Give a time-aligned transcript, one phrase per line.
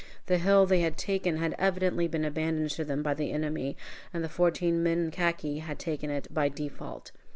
[0.25, 3.77] The hill they had taken had evidently been abandoned to them by the enemy,
[4.11, 7.11] and the fourteen men in khaki had taken it by "default."